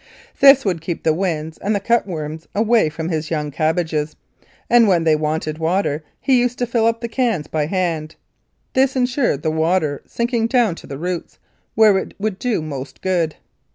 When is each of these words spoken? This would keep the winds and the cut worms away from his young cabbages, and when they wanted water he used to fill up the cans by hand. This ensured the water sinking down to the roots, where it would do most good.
This 0.39 0.65
would 0.65 0.81
keep 0.81 1.03
the 1.03 1.13
winds 1.13 1.59
and 1.59 1.75
the 1.75 1.79
cut 1.79 2.07
worms 2.07 2.47
away 2.55 2.89
from 2.89 3.09
his 3.09 3.29
young 3.29 3.51
cabbages, 3.51 4.15
and 4.67 4.87
when 4.87 5.03
they 5.03 5.15
wanted 5.15 5.59
water 5.59 6.03
he 6.19 6.39
used 6.39 6.57
to 6.57 6.65
fill 6.65 6.87
up 6.87 7.01
the 7.01 7.07
cans 7.07 7.45
by 7.45 7.67
hand. 7.67 8.15
This 8.73 8.95
ensured 8.95 9.43
the 9.43 9.51
water 9.51 10.01
sinking 10.07 10.47
down 10.47 10.73
to 10.73 10.87
the 10.87 10.97
roots, 10.97 11.37
where 11.75 11.99
it 11.99 12.15
would 12.19 12.39
do 12.39 12.63
most 12.63 13.03
good. 13.03 13.35